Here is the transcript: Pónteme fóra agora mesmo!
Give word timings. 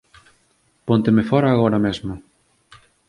Pónteme 0.87 1.23
fóra 1.29 1.49
agora 1.51 1.79
mesmo! 1.85 2.13